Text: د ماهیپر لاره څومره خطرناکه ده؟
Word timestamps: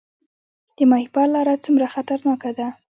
د 0.77 0.79
ماهیپر 0.91 1.27
لاره 1.35 1.55
څومره 1.65 1.85
خطرناکه 1.93 2.51
ده؟ 2.57 2.67